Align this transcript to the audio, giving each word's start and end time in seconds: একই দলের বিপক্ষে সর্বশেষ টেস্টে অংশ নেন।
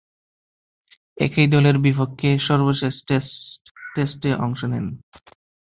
একই 1.17 1.47
দলের 1.47 1.75
বিপক্ষে 1.79 2.29
সর্বশেষ 2.47 2.95
টেস্টে 3.95 4.31
অংশ 4.45 4.61
নেন। 4.71 4.85